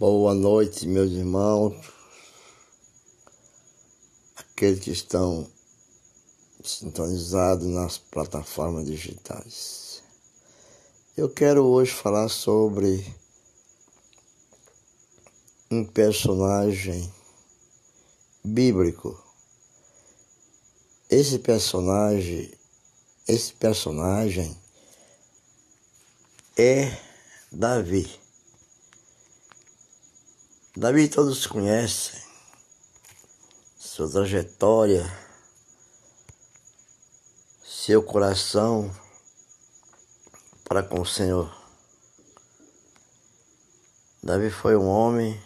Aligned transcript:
Boa 0.00 0.32
noite, 0.32 0.88
meus 0.88 1.10
irmãos, 1.12 1.76
aqueles 4.34 4.80
que 4.80 4.90
estão 4.92 5.46
sintonizados 6.64 7.66
nas 7.66 7.98
plataformas 7.98 8.86
digitais. 8.86 10.02
Eu 11.14 11.28
quero 11.28 11.66
hoje 11.66 11.92
falar 11.92 12.30
sobre 12.30 13.14
um 15.70 15.84
personagem 15.84 17.12
bíblico. 18.42 19.22
Esse 21.10 21.38
personagem, 21.40 22.50
esse 23.28 23.52
personagem 23.52 24.56
é 26.56 26.90
Davi. 27.52 28.19
Davi 30.76 31.08
todos 31.08 31.48
conhecem, 31.48 32.22
sua 33.76 34.08
trajetória, 34.08 35.04
seu 37.64 38.00
coração 38.00 38.88
para 40.64 40.80
com 40.84 41.00
o 41.00 41.06
Senhor. 41.06 41.52
Davi 44.22 44.48
foi 44.48 44.76
um 44.76 44.86
homem 44.86 45.42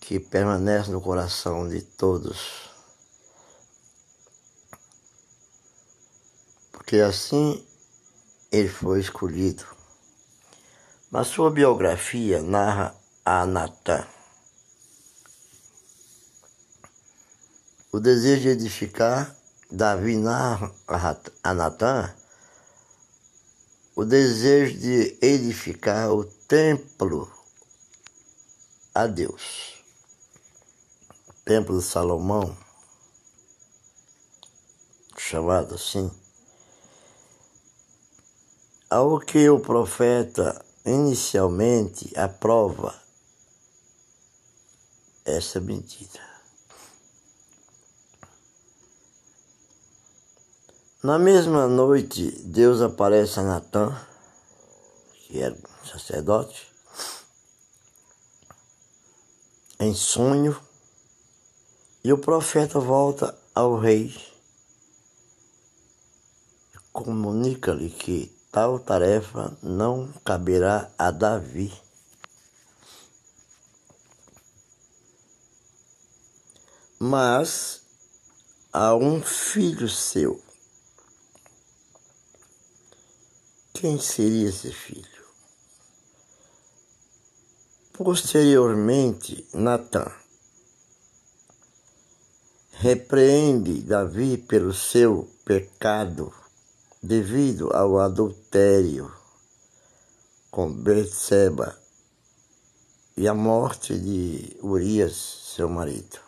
que 0.00 0.20
permanece 0.20 0.90
no 0.90 1.00
coração 1.00 1.66
de 1.66 1.80
todos. 1.80 2.68
Porque 6.72 6.96
assim 6.96 7.66
ele 8.52 8.68
foi 8.68 9.00
escolhido. 9.00 9.64
Na 11.10 11.24
sua 11.24 11.50
biografia 11.50 12.42
narra 12.42 12.97
a 13.30 13.44
Natã. 13.44 14.06
O 17.92 18.00
desejo 18.00 18.40
de 18.40 18.48
edificar, 18.48 19.36
Davi 19.70 20.16
narra 20.16 20.72
a 21.42 21.52
Natã, 21.52 22.10
o 23.94 24.02
desejo 24.02 24.78
de 24.78 25.18
edificar 25.20 26.10
o 26.10 26.24
templo 26.24 27.30
a 28.94 29.06
Deus. 29.06 29.74
O 31.28 31.32
templo 31.44 31.78
de 31.78 31.84
Salomão, 31.84 32.56
chamado 35.18 35.74
assim, 35.74 36.10
ao 38.88 39.20
que 39.20 39.50
o 39.50 39.60
profeta 39.60 40.64
inicialmente 40.86 42.10
aprova 42.18 43.07
essa 45.30 45.60
mentira. 45.60 46.26
Na 51.02 51.18
mesma 51.18 51.66
noite, 51.68 52.30
Deus 52.42 52.80
aparece 52.80 53.40
a 53.40 53.42
Natã, 53.42 53.96
que 55.12 55.40
era 55.40 55.56
sacerdote, 55.84 56.66
em 59.78 59.94
sonho, 59.94 60.58
e 62.02 62.12
o 62.12 62.18
profeta 62.18 62.80
volta 62.80 63.38
ao 63.54 63.78
rei 63.78 64.12
comunica-lhe 66.92 67.90
que 67.90 68.36
tal 68.50 68.80
tarefa 68.80 69.56
não 69.62 70.08
caberá 70.24 70.90
a 70.98 71.12
Davi 71.12 71.72
mas 76.98 77.82
a 78.72 78.94
um 78.94 79.22
filho 79.22 79.88
seu. 79.88 80.42
Quem 83.72 84.00
seria 84.00 84.48
esse 84.48 84.72
filho? 84.72 85.06
Posteriormente, 87.92 89.46
Natan 89.52 90.10
repreende 92.72 93.82
Davi 93.82 94.36
pelo 94.36 94.72
seu 94.72 95.28
pecado 95.44 96.32
devido 97.02 97.74
ao 97.74 97.98
adultério 97.98 99.12
com 100.50 100.72
Betseba 100.72 101.76
e 103.16 103.26
a 103.26 103.34
morte 103.34 103.98
de 103.98 104.56
Urias, 104.62 105.14
seu 105.56 105.68
marido. 105.68 106.27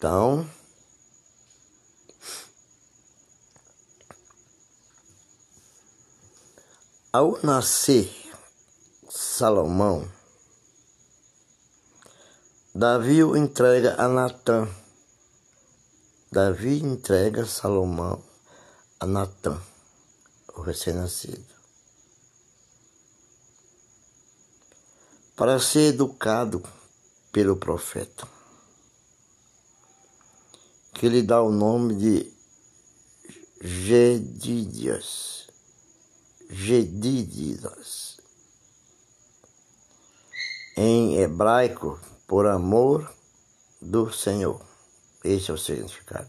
Então, 0.00 0.48
ao 7.12 7.38
nascer 7.42 8.10
Salomão, 9.10 10.10
Davi 12.74 13.22
o 13.22 13.36
entrega 13.36 13.94
a 14.02 14.08
Natã. 14.08 14.66
Davi 16.32 16.82
entrega 16.82 17.44
Salomão 17.44 18.24
a 18.98 19.04
Natã, 19.04 19.60
o 20.56 20.62
recém-nascido, 20.62 21.54
para 25.36 25.60
ser 25.60 25.92
educado 25.92 26.62
pelo 27.30 27.54
profeta 27.56 28.39
que 31.00 31.08
lhe 31.08 31.22
dá 31.22 31.40
o 31.40 31.50
nome 31.50 31.94
de 31.94 32.30
Gedidias. 33.58 35.46
Gedidias. 36.50 38.20
Em 40.76 41.16
hebraico, 41.16 41.98
por 42.26 42.46
amor 42.46 43.10
do 43.80 44.12
Senhor. 44.12 44.60
Esse 45.24 45.50
é 45.50 45.54
o 45.54 45.56
significado. 45.56 46.28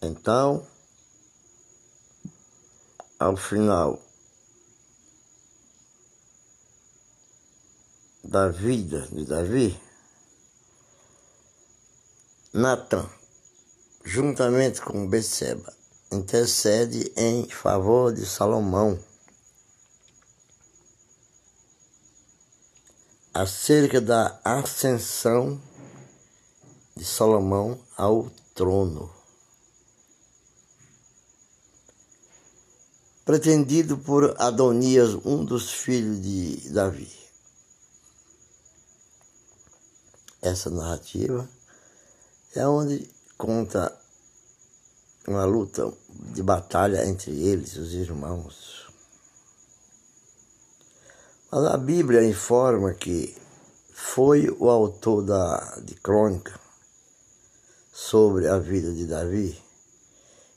Então, 0.00 0.66
ao 3.18 3.36
final 3.36 4.02
da 8.24 8.48
vida 8.48 9.06
de 9.08 9.26
Davi, 9.26 9.85
Natan, 12.56 13.06
juntamente 14.02 14.80
com 14.80 15.06
Betseba, 15.06 15.70
intercede 16.10 17.12
em 17.14 17.46
favor 17.50 18.14
de 18.14 18.24
Salomão 18.24 18.98
acerca 23.34 24.00
da 24.00 24.40
ascensão 24.42 25.60
de 26.96 27.04
Salomão 27.04 27.78
ao 27.94 28.30
trono. 28.54 29.14
Pretendido 33.22 33.98
por 33.98 34.34
Adonias, 34.40 35.10
um 35.26 35.44
dos 35.44 35.74
filhos 35.74 36.22
de 36.22 36.70
Davi. 36.70 37.12
Essa 40.40 40.70
narrativa 40.70 41.46
é 42.56 42.66
onde 42.66 43.08
conta 43.36 43.94
uma 45.28 45.44
luta 45.44 45.92
de 46.32 46.42
batalha 46.42 47.06
entre 47.06 47.32
eles, 47.32 47.76
os 47.76 47.92
irmãos. 47.92 48.86
Mas 51.50 51.64
a 51.66 51.76
Bíblia 51.76 52.24
informa 52.24 52.94
que 52.94 53.36
foi 53.92 54.48
o 54.58 54.70
autor 54.70 55.22
da, 55.22 55.80
de 55.84 55.94
crônica 55.96 56.58
sobre 57.92 58.48
a 58.48 58.58
vida 58.58 58.92
de 58.92 59.06
Davi 59.06 59.62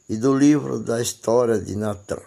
e 0.07 0.17
do 0.17 0.35
livro 0.35 0.79
da 0.79 1.01
história 1.01 1.59
de 1.59 1.75
Natan, 1.75 2.21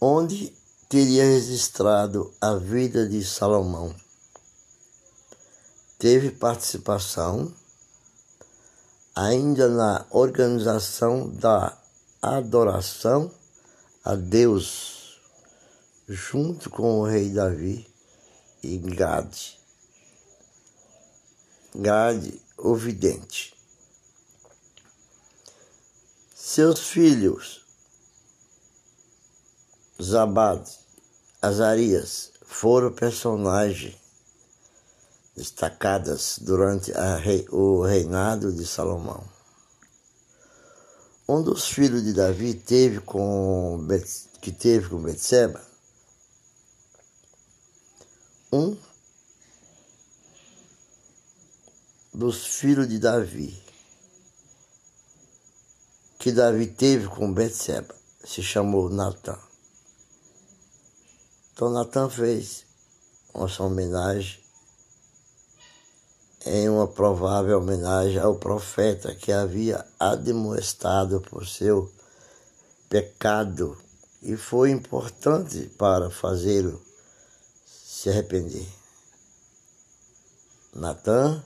onde 0.00 0.54
teria 0.88 1.24
registrado 1.24 2.32
a 2.40 2.54
vida 2.54 3.08
de 3.08 3.24
Salomão 3.24 3.94
teve 6.00 6.30
participação 6.30 7.54
ainda 9.14 9.68
na 9.68 10.06
organização 10.08 11.28
da 11.28 11.76
adoração 12.22 13.30
a 14.02 14.14
Deus, 14.14 15.20
junto 16.08 16.70
com 16.70 17.00
o 17.00 17.04
rei 17.04 17.28
Davi 17.28 17.86
e 18.62 18.78
Gade. 18.78 19.60
Gade, 21.74 22.40
o 22.56 22.74
vidente. 22.74 23.54
Seus 26.34 26.80
filhos, 26.88 27.62
Zabad, 30.02 30.66
Azarias, 31.42 32.32
foram 32.46 32.90
personagens 32.90 33.99
destacadas 35.40 36.38
durante 36.42 36.92
rei, 36.92 37.46
o 37.50 37.80
reinado 37.82 38.52
de 38.52 38.66
Salomão. 38.66 39.24
Um 41.26 41.42
dos 41.42 41.66
filhos 41.68 42.04
de 42.04 42.12
Davi 42.12 42.52
teve 42.52 43.00
com, 43.00 43.86
que 44.42 44.52
teve 44.52 44.90
com 44.90 45.00
Betseba, 45.00 45.64
um 48.52 48.76
dos 52.12 52.44
filhos 52.58 52.86
de 52.86 52.98
Davi, 52.98 53.64
que 56.18 56.32
Davi 56.32 56.66
teve 56.66 57.08
com 57.08 57.32
Betseba, 57.32 57.94
se 58.22 58.42
chamou 58.42 58.90
Natan. 58.90 59.38
Então 61.54 61.70
Natan 61.70 62.10
fez 62.10 62.66
uma 63.32 63.48
homenagem 63.62 64.39
em 66.44 66.68
uma 66.68 66.88
provável 66.88 67.58
homenagem 67.58 68.18
ao 68.18 68.36
profeta 68.36 69.14
que 69.14 69.30
havia 69.30 69.84
admoestado 69.98 71.20
por 71.20 71.46
seu 71.46 71.92
pecado 72.88 73.76
e 74.22 74.36
foi 74.36 74.70
importante 74.70 75.66
para 75.78 76.10
fazê-lo 76.10 76.80
se 77.66 78.08
arrepender. 78.08 78.66
Natan 80.74 81.44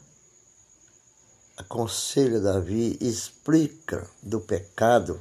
aconselha 1.57 2.41
Davi 2.41 2.99
e 3.01 3.09
explica 3.09 4.09
do 4.23 4.41
pecado 4.41 5.21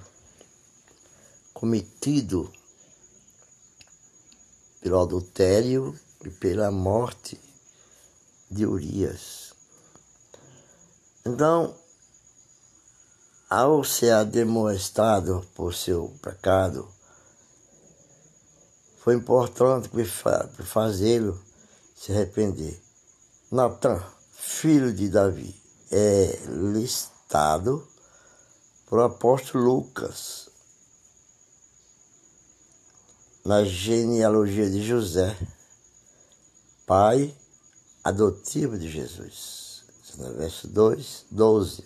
cometido 1.53 2.51
pelo 4.81 4.99
adultério 4.99 5.97
e 6.25 6.29
pela 6.29 6.69
morte 6.69 7.39
de 8.51 8.65
Urias. 8.65 9.52
Então, 11.25 11.73
ao 13.49 13.81
ser 13.81 14.11
ademoestado 14.11 15.47
por 15.55 15.73
seu 15.73 16.13
pecado, 16.21 16.85
foi 18.97 19.15
importante 19.15 19.89
fazê-lo 20.65 21.41
se 21.95 22.11
arrepender. 22.11 22.77
Natan, 23.49 24.03
filho 24.33 24.93
de 24.93 25.07
Davi, 25.07 25.55
é 25.89 26.41
listado 26.49 27.87
por 28.87 28.99
apóstolo 28.99 29.63
Lucas 29.63 30.49
na 33.45 33.63
genealogia 33.63 34.69
de 34.69 34.85
José, 34.85 35.37
pai 36.85 37.33
adotivo 38.03 38.77
de 38.77 38.89
Jesus 38.91 39.62
no 40.17 40.33
verso 40.33 40.67
2, 40.67 41.25
12. 41.31 41.83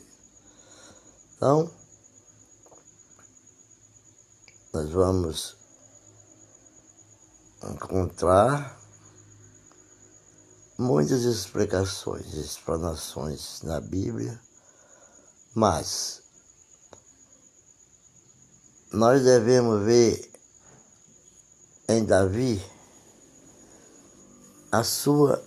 Então, 1.35 1.71
nós 4.74 4.89
vamos 4.89 5.56
encontrar 7.63 8.79
muitas 10.77 11.24
explicações, 11.24 12.33
explanações 12.33 13.62
na 13.63 13.79
Bíblia, 13.79 14.39
mas 15.56 16.21
nós 18.91 19.23
devemos 19.23 19.83
ver 19.85 20.31
em 21.89 22.06
Davi 22.06 22.63
a 24.71 24.83
sua 24.83 25.44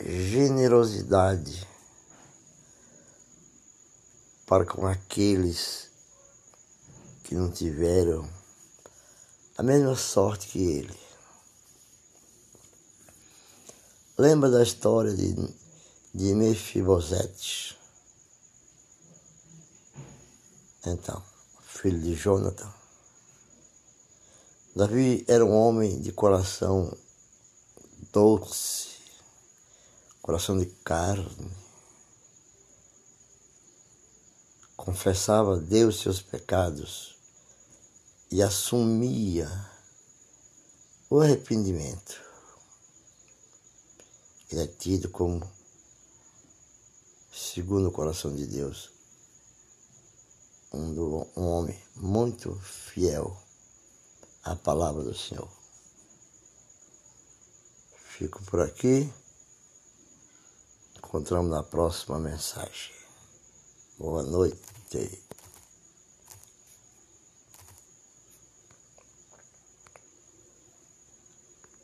generosidade 0.00 1.75
para 4.46 4.64
com 4.64 4.86
aqueles 4.86 5.90
que 7.24 7.34
não 7.34 7.50
tiveram 7.50 8.30
a 9.58 9.62
mesma 9.62 9.96
sorte 9.96 10.46
que 10.46 10.62
ele. 10.62 10.96
Lembra 14.16 14.48
da 14.48 14.62
história 14.62 15.12
de, 15.12 15.34
de 16.14 16.34
Mefibosete? 16.34 17.76
Então, 20.86 21.20
filho 21.66 22.00
de 22.00 22.14
Jonathan. 22.14 22.72
Davi 24.76 25.24
era 25.26 25.44
um 25.44 25.52
homem 25.52 26.00
de 26.00 26.12
coração 26.12 26.96
doce, 28.12 28.90
coração 30.22 30.56
de 30.56 30.66
carne 30.84 31.65
confessava 34.86 35.56
a 35.56 35.58
Deus 35.58 35.98
seus 35.98 36.22
pecados 36.22 37.16
e 38.30 38.40
assumia 38.40 39.50
o 41.10 41.18
arrependimento. 41.20 42.22
Ele 44.48 44.62
é 44.62 44.66
tido 44.68 45.08
como, 45.08 45.44
segundo 47.32 47.88
o 47.88 47.92
coração 47.92 48.32
de 48.32 48.46
Deus, 48.46 48.92
um, 50.72 50.94
um 51.36 51.48
homem 51.48 51.82
muito 51.96 52.54
fiel 52.60 53.36
à 54.44 54.54
palavra 54.54 55.02
do 55.02 55.16
Senhor. 55.16 55.50
Fico 58.04 58.40
por 58.44 58.60
aqui. 58.60 59.12
Encontramos 60.96 61.50
na 61.50 61.64
próxima 61.64 62.20
mensagem. 62.20 62.94
Boa 63.98 64.22
noite. 64.22 64.75
对 64.90 65.08